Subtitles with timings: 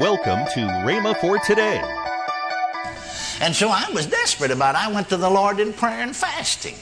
[0.00, 1.82] Welcome to Rhema for today.
[3.40, 4.86] And so I was desperate about it.
[4.86, 6.76] I went to the Lord in prayer and fasting.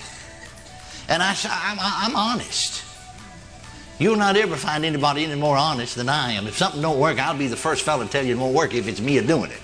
[1.08, 2.84] And I said, I'm, I'm honest.
[3.98, 6.46] You'll not ever find anybody any more honest than I am.
[6.46, 8.74] If something don't work, I'll be the first fellow to tell you it won't work
[8.74, 9.62] if it's me doing it.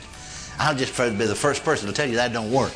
[0.58, 2.72] I'll just be the first person to tell you that don't work.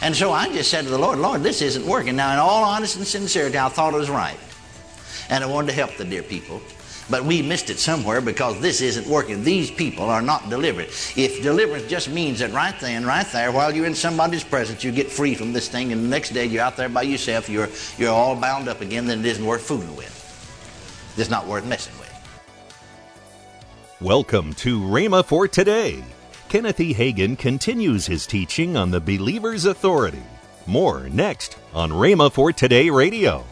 [0.00, 2.14] And so I just said to the Lord, Lord, this isn't working.
[2.14, 4.38] Now, in all honesty and sincerity, I thought it was right.
[5.28, 6.62] And I wanted to help the dear people.
[7.10, 9.42] But we missed it somewhere because this isn't working.
[9.42, 10.86] These people are not delivered.
[11.16, 14.92] If deliverance just means that right then, right there, while you're in somebody's presence, you
[14.92, 17.68] get free from this thing, and the next day you're out there by yourself, you're,
[17.98, 20.16] you're all bound up again, then it isn't worth fooling with.
[21.16, 22.06] It's not worth messing with.
[24.00, 26.02] Welcome to Rhema for today.
[26.48, 26.94] Kenneth E.
[26.94, 30.22] Hagin continues his teaching on the believer's authority.
[30.66, 33.44] More next on Rhema for Today Radio.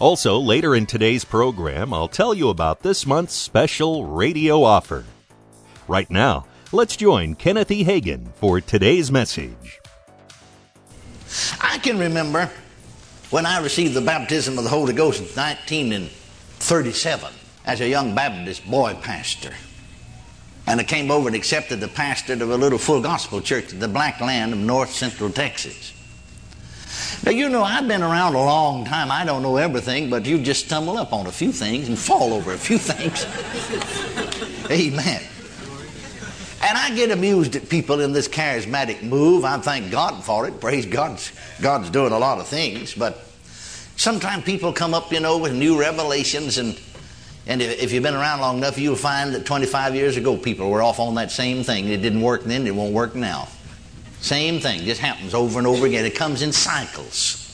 [0.00, 5.04] Also, later in today's program, I'll tell you about this month's special radio offer.
[5.88, 7.84] Right now, let's join Kenneth E.
[7.84, 9.80] Hagin for today's message.
[11.60, 12.48] I can remember
[13.30, 17.34] when I received the baptism of the Holy Ghost in 1937
[17.64, 19.52] as a young Baptist boy pastor.
[20.68, 23.80] And I came over and accepted the pastor of a little full gospel church in
[23.80, 25.92] the black land of north central Texas.
[27.28, 29.10] Now, you know, I've been around a long time.
[29.10, 32.32] I don't know everything, but you just stumble up on a few things and fall
[32.32, 33.26] over a few things.
[34.70, 35.22] Amen.
[36.62, 39.44] And I get amused at people in this charismatic move.
[39.44, 40.58] I thank God for it.
[40.58, 41.20] Praise God.
[41.60, 42.94] God's doing a lot of things.
[42.94, 43.22] But
[43.96, 46.56] sometimes people come up, you know, with new revelations.
[46.56, 46.80] And,
[47.46, 50.80] and if, you've been around long enough, you'll find that 25 years ago, people were
[50.80, 51.88] off on that same thing.
[51.88, 53.48] It didn't work then, it won't work now.
[54.20, 56.04] Same thing, just happens over and over again.
[56.04, 57.44] It comes in cycles.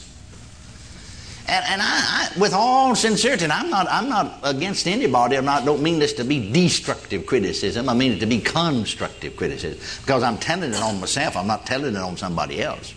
[1.46, 5.36] And, and I, I, with all sincerity, I'm not, I'm not against anybody.
[5.36, 7.88] I'm not, don't mean this to be destructive criticism.
[7.90, 9.78] I mean it to be constructive criticism.
[10.00, 11.36] Because I'm telling it on myself.
[11.36, 12.94] I'm not telling it on somebody else.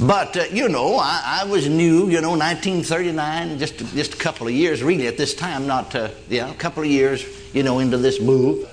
[0.00, 4.46] But, uh, you know, I, I, was new, you know, 1939, just, just a couple
[4.46, 7.80] of years, really, at this time, not, uh, yeah, a couple of years, you know,
[7.80, 8.68] into this move.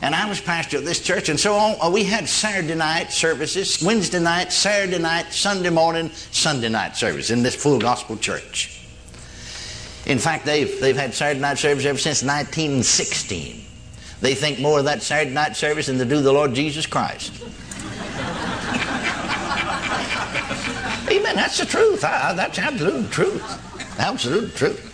[0.00, 3.10] And I was pastor of this church, and so on, uh, we had Saturday night
[3.10, 8.80] services, Wednesday night, Saturday night, Sunday morning, Sunday night service in this full gospel church.
[10.06, 13.64] In fact, they've, they've had Saturday night service ever since 1916.
[14.20, 17.32] They think more of that Saturday night service than they do the Lord Jesus Christ.
[21.10, 21.36] Amen.
[21.36, 22.04] That's the truth.
[22.04, 23.98] I, that's absolute truth.
[23.98, 24.87] Absolute truth.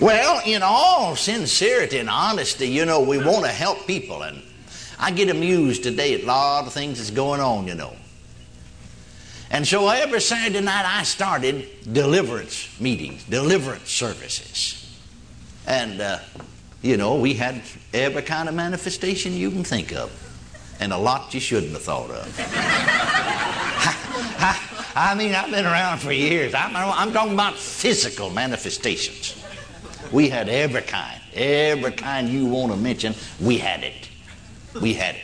[0.00, 4.22] Well, in all sincerity and honesty, you know, we want to help people.
[4.22, 4.40] And
[4.96, 7.96] I get amused today at a lot of things that's going on, you know.
[9.50, 14.96] And so every Saturday night I started deliverance meetings, deliverance services.
[15.66, 16.20] And, uh,
[16.80, 17.60] you know, we had
[17.92, 20.12] every kind of manifestation you can think of.
[20.78, 22.38] And a lot you shouldn't have thought of.
[24.94, 26.54] I, mean, I've been around for years.
[26.54, 29.37] I'm, I'm talking about physical manifestations.
[30.12, 34.08] We had every kind, every kind you want to mention, we had it.
[34.80, 35.22] We had it.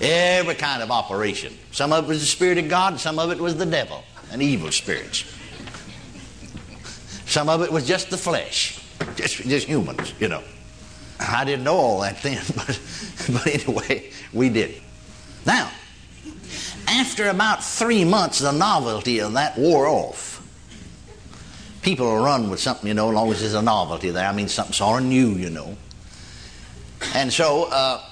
[0.00, 1.56] Every kind of operation.
[1.72, 4.42] Some of it was the Spirit of God, some of it was the devil and
[4.42, 5.24] evil spirits.
[7.26, 8.82] Some of it was just the flesh,
[9.16, 10.42] just, just humans, you know.
[11.20, 12.80] I didn't know all that then, but,
[13.32, 14.80] but anyway, we did.
[15.44, 15.70] Now,
[16.86, 20.37] after about three months, the novelty of that wore off
[21.88, 24.28] people will run with something, you know, as long as there's a novelty there.
[24.28, 25.74] I mean, something sort of new, you know.
[27.14, 28.02] And so uh,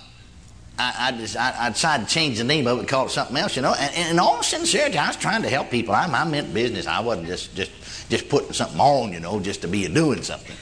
[0.78, 3.36] I, I, just, I, I, decided to change the name of it, call it something
[3.36, 3.74] else, you know.
[3.78, 5.94] And, and in all sincerity, I was trying to help people.
[5.94, 6.86] I, I meant business.
[6.86, 7.70] I wasn't just, just,
[8.08, 10.56] just putting something on, you know, just to be doing something.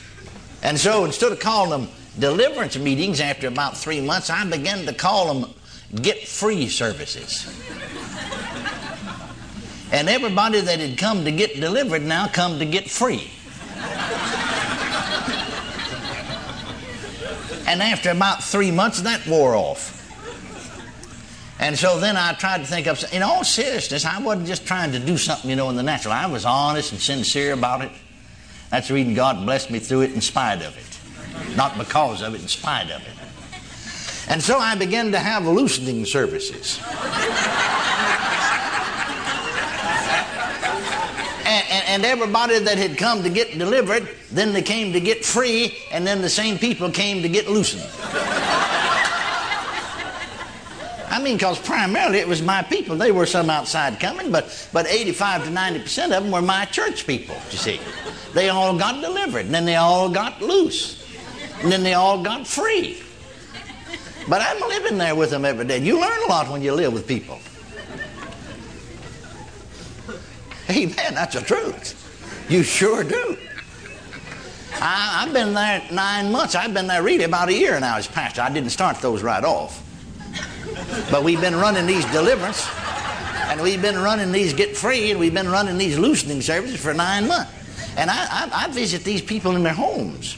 [0.65, 1.89] And so instead of calling them
[2.19, 5.55] deliverance meetings after about three months, I began to call them
[6.03, 7.47] get free services.
[9.95, 13.31] And everybody that had come to get delivered now come to get free.
[17.69, 19.93] and after about three months, that wore off.
[21.61, 24.91] And so then I tried to think of, in all seriousness, I wasn't just trying
[24.91, 26.13] to do something, you know, in the natural.
[26.13, 27.93] I was honest and sincere about it.
[28.71, 31.57] That's the reason God blessed me through it in spite of it.
[31.57, 34.29] Not because of it, in spite of it.
[34.29, 36.81] And so I began to have loosening services.
[41.87, 46.07] And, everybody that had come to get delivered, then they came to get free, and
[46.07, 47.89] then the same people came to get loosened.
[51.11, 52.97] I mean, because primarily it was my people.
[52.97, 57.07] They were some outside coming, but, but 85 to 90% of them were my church
[57.07, 57.81] people, you see.
[58.33, 61.01] They all got delivered, and then they all got loose.
[61.63, 63.01] And then they all got free.
[64.29, 65.79] But I'm living there with them every day.
[65.79, 67.39] You learn a lot when you live with people.
[70.71, 71.15] Amen.
[71.15, 72.01] That's the truth.
[72.49, 73.37] You sure do.
[74.81, 76.55] I, have been there nine months.
[76.55, 78.43] I've been there really about a year now as pastor.
[78.43, 79.81] I didn't start those right off.
[81.11, 82.69] But we've been running these deliverance,
[83.47, 86.93] and we've been running these get free, and we've been running these loosening services for
[86.93, 87.53] nine months.
[87.97, 90.37] And I, I, I visit these people in their homes.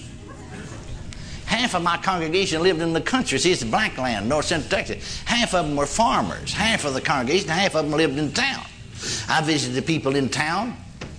[1.46, 3.38] Half of my congregation lived in the country.
[3.38, 5.22] See, it's black land, north central Texas.
[5.24, 6.52] Half of them were farmers.
[6.52, 8.64] Half of the congregation, half of them lived in town.
[9.28, 10.76] I visited the people in town,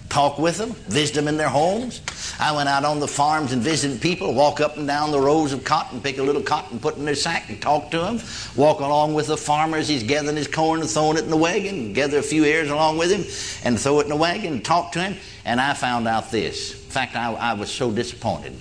[0.10, 2.02] talk with them, visit them in their homes.
[2.40, 5.54] I went out on the farms and visited people, walk up and down the rows
[5.54, 8.20] of cotton, pick a little cotton, put in their sack, and talk to them.
[8.56, 11.38] Walk along with the farmer as he's gathering his corn and throwing it in the
[11.38, 13.24] wagon, gather a few ears along with him,
[13.64, 15.18] and throw it in the wagon and talk to him.
[15.46, 16.74] And I found out this.
[16.74, 18.56] In fact, I, I was so disappointed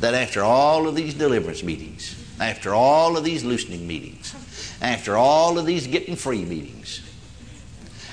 [0.00, 4.34] that after all of these deliverance meetings, after all of these loosening meetings,
[4.80, 7.02] after all of these getting free meetings,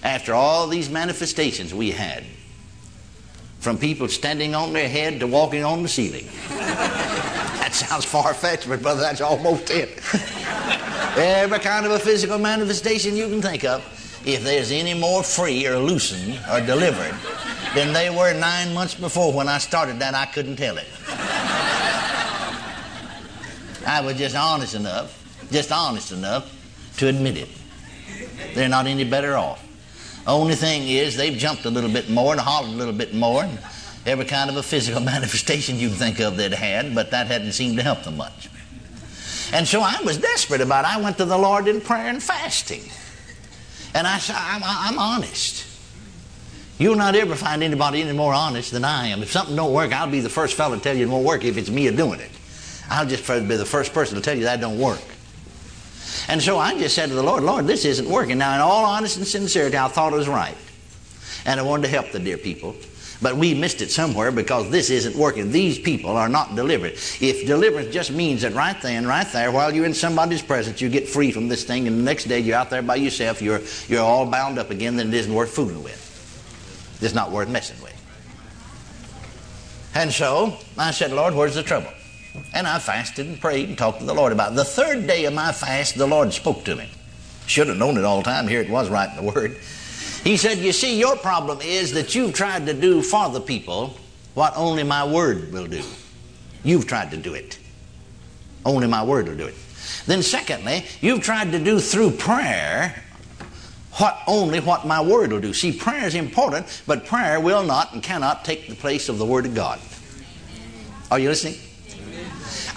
[0.04, 2.24] after all these manifestations we had,
[3.60, 6.28] from people standing on their head to walking on the ceiling.
[6.50, 10.00] that sounds far fetched, but brother, that's almost it.
[11.18, 13.84] Every kind of a physical manifestation you can think of,
[14.26, 17.16] if there's any more free or loosened or delivered
[17.74, 20.88] than they were nine months before when I started that, I couldn't tell it.
[23.88, 26.54] I was just honest enough, just honest enough
[26.98, 27.50] to admit it.
[28.54, 29.67] They're not any better off.
[30.28, 33.44] Only thing is, they've jumped a little bit more and hollered a little bit more,
[33.44, 33.58] and
[34.06, 37.54] every kind of a physical manifestation you can think of they'd had, but that hadn't
[37.54, 38.50] seemed to help them much.
[39.54, 40.98] And so I was desperate about it.
[40.98, 42.84] I went to the Lord in prayer and fasting.
[43.94, 45.66] And I said, I'm, I'm honest.
[46.78, 49.24] You'll not ever find anybody any more honest than I am.
[49.24, 51.46] If something don't work, I'll be the first fellow to tell you it won't work
[51.46, 52.30] if it's me doing it.
[52.90, 55.02] I'll just be the first person to tell you that don't work.
[56.28, 58.38] And so I just said to the Lord, Lord, this isn't working.
[58.38, 60.58] Now, in all honesty and sincerity, I thought it was right.
[61.46, 62.76] And I wanted to help the dear people.
[63.22, 65.52] But we missed it somewhere because this isn't working.
[65.52, 66.94] These people are not delivered.
[67.20, 70.90] If deliverance just means that right then, right there, while you're in somebody's presence, you
[70.90, 73.62] get free from this thing, and the next day you're out there by yourself, you're,
[73.88, 76.04] you're all bound up again, then it isn't worth fooling with.
[77.02, 77.94] It's not worth messing with.
[79.96, 81.92] And so I said, Lord, where's the trouble?
[82.54, 84.56] And I fasted and prayed and talked to the Lord about it.
[84.56, 86.90] The third day of my fast, the Lord spoke to me.
[87.46, 88.48] Should have known it all the time.
[88.48, 89.58] Here it was right in the Word.
[90.24, 93.96] He said, You see, your problem is that you've tried to do for the people
[94.34, 95.82] what only my Word will do.
[96.64, 97.58] You've tried to do it.
[98.66, 99.56] Only my Word will do it.
[100.06, 103.04] Then, secondly, you've tried to do through prayer
[103.94, 105.54] what only what my Word will do.
[105.54, 109.26] See, prayer is important, but prayer will not and cannot take the place of the
[109.26, 109.80] Word of God.
[111.10, 111.56] Are you listening?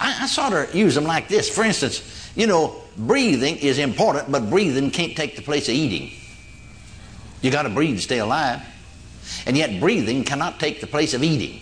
[0.01, 1.47] I, I sort of use them like this.
[1.47, 6.11] For instance, you know, breathing is important, but breathing can't take the place of eating.
[7.41, 8.61] You got to breathe to stay alive.
[9.45, 11.61] And yet, breathing cannot take the place of eating.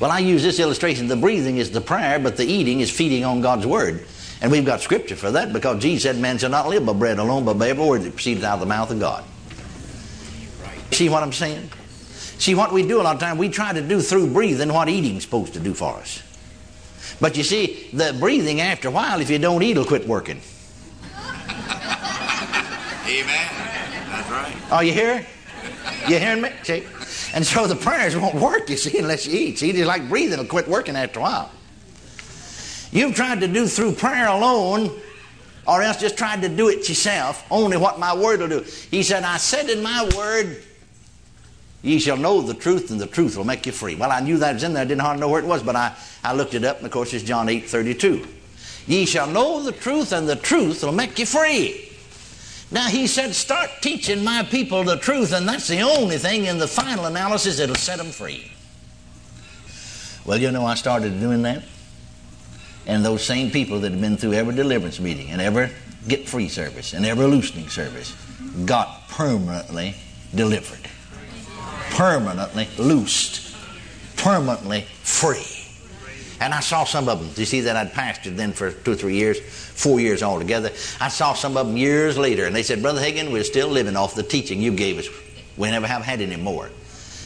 [0.00, 1.06] Well, I use this illustration.
[1.06, 4.04] The breathing is the prayer, but the eating is feeding on God's Word.
[4.42, 7.18] And we've got scripture for that because Jesus said, Man shall not live by bread
[7.18, 9.24] alone, but by every word that proceeds out of the mouth of God.
[10.90, 11.70] See what I'm saying?
[12.38, 14.88] See, what we do a lot of times, we try to do through breathing what
[14.88, 16.22] eating's supposed to do for us.
[17.20, 20.40] But you see, the breathing after a while, if you don't eat, it'll quit working.
[23.06, 23.48] Amen.
[24.08, 24.56] That's right.
[24.72, 25.26] Are you here?
[26.08, 26.50] You hearing me?
[26.62, 26.84] See?
[27.34, 29.58] And so the prayers won't work, you see, unless you eat.
[29.58, 31.50] See, it's like breathing, it'll quit working after a while.
[32.92, 34.90] You've tried to do through prayer alone,
[35.66, 38.64] or else just tried to do it yourself, only what my word will do.
[38.90, 40.62] He said, I said in my word,
[41.86, 43.94] Ye shall know the truth, and the truth will make you free.
[43.94, 44.82] Well, I knew that was in there.
[44.82, 46.90] I didn't hardly know where it was, but I, I looked it up, and of
[46.90, 48.26] course, it's John 8 32.
[48.88, 51.88] Ye shall know the truth, and the truth will make you free.
[52.72, 56.58] Now, he said, start teaching my people the truth, and that's the only thing in
[56.58, 58.50] the final analysis that'll set them free.
[60.24, 61.62] Well, you know, I started doing that.
[62.88, 65.70] And those same people that had been through every deliverance meeting and every
[66.08, 68.12] get free service and every loosening service
[68.64, 69.94] got permanently
[70.34, 70.88] delivered
[71.96, 73.56] permanently loosed,
[74.18, 75.44] permanently free.
[76.40, 77.30] And I saw some of them.
[77.36, 80.70] You see that I'd pastored then for two or three years, four years altogether?
[81.00, 83.96] I saw some of them years later, and they said, Brother Hagin, we're still living
[83.96, 85.08] off the teaching you gave us.
[85.56, 86.68] We never have had any more.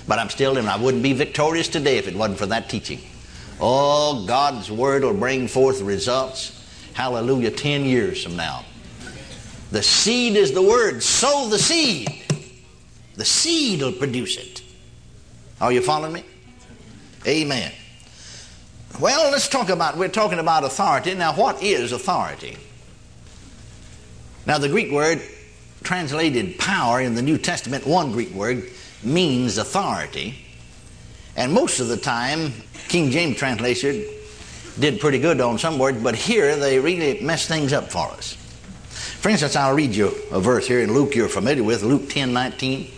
[0.07, 0.71] But I'm still living.
[0.71, 3.00] I wouldn't be victorious today if it wasn't for that teaching.
[3.61, 6.57] Oh, God's Word will bring forth results.
[6.95, 8.65] Hallelujah, 10 years from now.
[9.73, 11.03] The seed is the Word.
[11.03, 12.09] Sow the seed.
[13.17, 14.60] The seed will produce it.
[15.61, 16.25] Are you following me?
[17.26, 17.73] Amen.
[18.99, 21.14] Well, let's talk about, we're talking about authority.
[21.14, 22.57] Now, what is authority?
[24.47, 25.21] Now, the Greek word
[25.83, 28.64] translated power in the New Testament, one Greek word,
[29.02, 30.35] means authority.
[31.37, 32.52] And most of the time,
[32.88, 34.05] King James translation
[34.79, 38.35] did pretty good on some words, but here they really mess things up for us.
[39.21, 42.33] For instance, I'll read you a verse here in Luke you're familiar with, Luke 10
[42.33, 42.90] 19.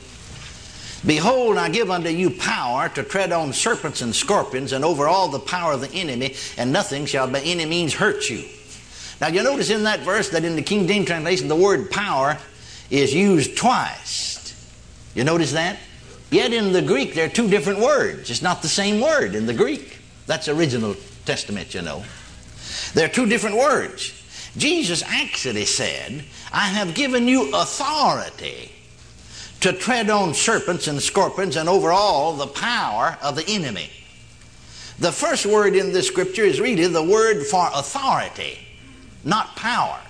[1.05, 5.29] Behold, I give unto you power to tread on serpents and scorpions and over all
[5.29, 8.45] the power of the enemy, and nothing shall by any means hurt you.
[9.21, 12.39] Now, you notice in that verse that in the King James translation, the word power
[12.91, 14.33] is used twice.
[15.15, 15.79] You notice that?
[16.31, 18.31] Yet in the Greek, there are two different words.
[18.31, 19.99] It's not the same word in the Greek.
[20.27, 22.05] That's original Testament, you know.
[22.95, 24.13] There are two different words.
[24.57, 28.71] Jesus actually said, I have given you authority
[29.63, 33.89] to tread on serpents and scorpions and over all the power of the enemy.
[34.99, 38.59] The first word in this scripture is really the word for authority,
[39.25, 40.01] not power.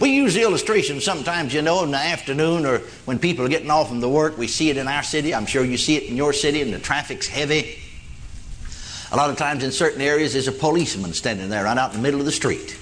[0.00, 3.70] We use the illustration sometimes, you know, in the afternoon or when people are getting
[3.70, 4.36] off from the work.
[4.36, 5.32] We see it in our city.
[5.32, 7.78] I'm sure you see it in your city, and the traffic's heavy.
[9.12, 11.98] A lot of times in certain areas, there's a policeman standing there right out in
[11.98, 12.76] the middle of the street.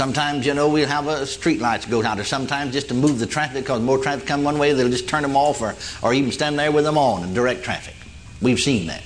[0.00, 3.18] Sometimes, you know, we'll have a street lights go down, or sometimes just to move
[3.18, 6.14] the traffic because more traffic come one way, they'll just turn them off or, or
[6.14, 7.94] even stand there with them on and direct traffic.
[8.40, 9.02] We've seen that.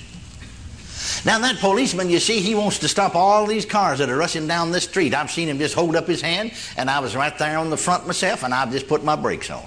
[1.25, 4.47] Now, that policeman, you see, he wants to stop all these cars that are rushing
[4.47, 5.13] down this street.
[5.13, 7.75] I've seen him just hold up his hand, and I was right there on the
[7.75, 9.65] front myself, and I've just put my brakes on.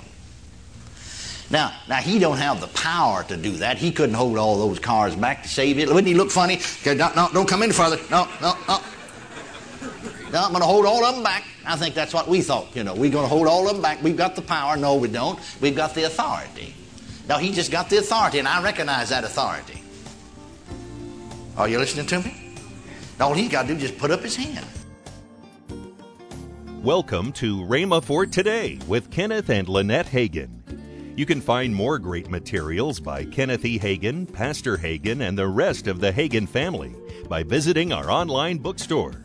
[1.50, 3.76] Now, now he don't have the power to do that.
[3.76, 5.88] He couldn't hold all those cars back to save it.
[5.88, 6.60] Wouldn't he look funny?
[6.86, 7.98] No, no, don't come any further.
[8.10, 8.80] No, no, no.
[10.32, 11.44] No, I'm going to hold all of them back.
[11.64, 12.76] I think that's what we thought.
[12.76, 14.02] You know, we're going to hold all of them back.
[14.02, 14.76] We've got the power.
[14.76, 15.38] No, we don't.
[15.60, 16.74] We've got the authority.
[17.28, 19.82] Now, he just got the authority, and I recognize that authority.
[21.56, 22.54] Are you listening to me?
[23.18, 24.66] All he's got to do is just put up his hand.
[26.82, 30.50] Welcome to Rhema for Today with Kenneth and Lynette Hagin.
[31.16, 33.78] You can find more great materials by Kenneth E.
[33.78, 36.94] Hagin, Pastor Hagin, and the rest of the Hagin family
[37.28, 39.24] by visiting our online bookstore.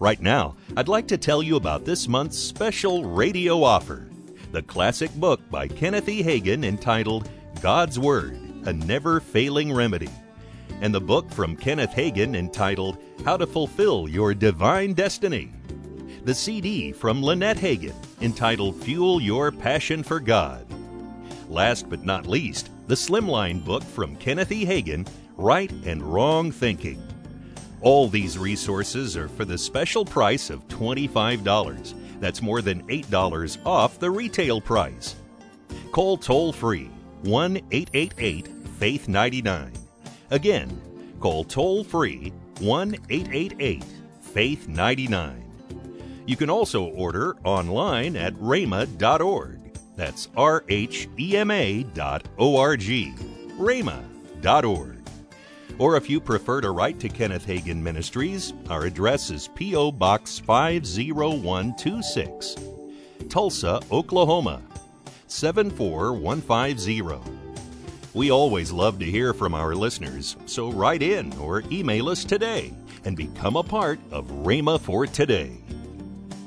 [0.00, 4.08] Right now, I'd like to tell you about this month's special radio offer
[4.52, 6.22] the classic book by Kenneth E.
[6.22, 7.28] Hagin entitled
[7.60, 10.08] God's Word, a Never Failing Remedy,
[10.80, 15.52] and the book from Kenneth Hagin entitled How to Fulfill Your Divine Destiny.
[16.24, 20.66] The CD from Lynette Hagin entitled Fuel Your Passion for God.
[21.48, 24.64] Last but not least, the Slimline book from Kenneth E.
[24.64, 27.02] Hagin, Right and Wrong Thinking.
[27.80, 31.94] All these resources are for the special price of $25.
[32.20, 35.14] That's more than $8 off the retail price.
[35.92, 36.90] Call toll free
[37.22, 39.72] 1 888 Faith 99.
[40.30, 40.80] Again,
[41.20, 43.84] call toll free 1 888
[44.20, 45.44] Faith 99.
[46.26, 49.58] You can also order online at rhema.org.
[49.96, 53.14] That's R H E M A dot O R G.
[53.58, 54.97] rhema.org.
[55.78, 59.92] Or if you prefer to write to Kenneth Hagin Ministries, our address is P.O.
[59.92, 62.56] Box 50126,
[63.28, 64.60] Tulsa, Oklahoma
[65.28, 67.32] 74150.
[68.14, 72.74] We always love to hear from our listeners, so write in or email us today
[73.04, 75.56] and become a part of Rhema for Today.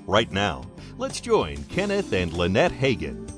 [0.06, 0.66] Right now,
[0.98, 3.32] let's join Kenneth and Lynette Hagin.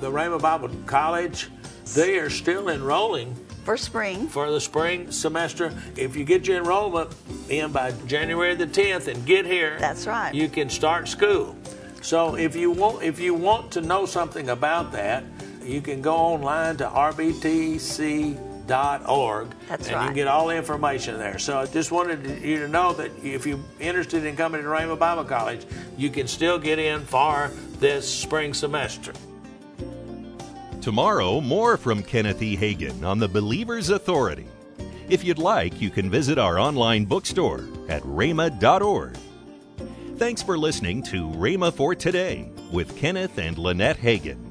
[0.00, 1.50] The Rhema Bible College,
[1.94, 3.34] they are still enrolling
[3.66, 4.28] for spring.
[4.28, 5.72] for the spring semester.
[5.96, 7.12] If you get your enrollment
[7.50, 10.32] in by January the 10th and get here, That's right.
[10.32, 11.56] You can start school.
[12.00, 15.24] So if you want if you want to know something about that,
[15.64, 18.38] you can go online to rbtc.org
[19.68, 20.06] That's and you right.
[20.06, 21.40] can get all the information there.
[21.40, 24.96] So I just wanted you to know that if you're interested in coming to Rhema
[24.96, 25.66] Bible College,
[25.98, 29.12] you can still get in for this spring semester.
[30.86, 32.56] Tomorrow, more from Kenneth E.
[32.56, 34.46] Hagin on the Believer's Authority.
[35.08, 39.16] If you'd like, you can visit our online bookstore at rhema.org.
[40.16, 44.45] Thanks for listening to Rhema for Today with Kenneth and Lynette Hagin.